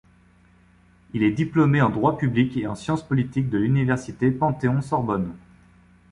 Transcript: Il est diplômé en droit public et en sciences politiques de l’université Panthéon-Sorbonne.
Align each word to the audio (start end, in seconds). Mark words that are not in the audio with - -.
Il 1.13 1.21
est 1.21 1.29
diplômé 1.31 1.79
en 1.79 1.91
droit 1.91 2.17
public 2.17 2.57
et 2.57 2.65
en 2.65 2.73
sciences 2.73 3.07
politiques 3.07 3.49
de 3.51 3.59
l’université 3.59 4.31
Panthéon-Sorbonne. 4.31 5.35